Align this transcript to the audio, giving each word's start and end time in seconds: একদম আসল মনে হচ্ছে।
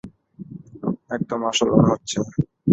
একদম 1.11 1.39
আসল 1.49 1.67
মনে 1.73 1.89
হচ্ছে। 1.93 2.17